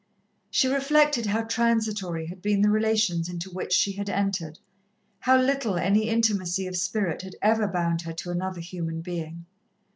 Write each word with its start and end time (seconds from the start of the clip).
She 0.49 0.67
reflected 0.67 1.27
how 1.27 1.43
transitory 1.43 2.25
had 2.25 2.41
been 2.41 2.63
the 2.63 2.71
relations 2.71 3.29
into 3.29 3.51
which 3.51 3.71
she 3.71 3.91
had 3.91 4.09
entered, 4.09 4.57
how 5.19 5.39
little 5.39 5.77
any 5.77 6.09
intimacy 6.09 6.65
of 6.65 6.75
spirit 6.75 7.21
had 7.21 7.35
ever 7.39 7.67
bound 7.67 8.01
her 8.01 8.13
to 8.13 8.31
another 8.31 8.61
human 8.61 9.01
being. 9.01 9.45